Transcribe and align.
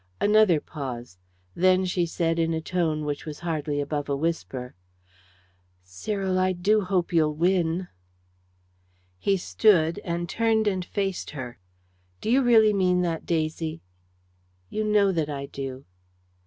Another 0.19 0.59
pause. 0.59 1.19
Then 1.53 1.85
she 1.85 2.07
said, 2.07 2.39
in 2.39 2.55
a 2.55 2.59
tone 2.59 3.05
which 3.05 3.27
was 3.27 3.41
hardly 3.41 3.79
above 3.79 4.09
a 4.09 4.15
whisper 4.17 4.73
"Cyril, 5.83 6.39
I 6.39 6.53
do 6.53 6.81
hope 6.81 7.13
you'll 7.13 7.35
win." 7.35 7.87
He 9.19 9.37
stood, 9.37 9.99
and 9.99 10.27
turned, 10.27 10.65
and 10.67 10.83
faced 10.83 11.29
her. 11.37 11.59
"Do 12.19 12.31
you 12.31 12.41
really 12.41 12.73
mean 12.73 13.03
that, 13.03 13.27
Daisy?" 13.27 13.83
"You 14.71 14.85
know 14.85 15.11
that 15.11 15.29
I 15.29 15.45
do." 15.45 15.85